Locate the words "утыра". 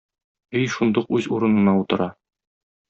1.85-2.13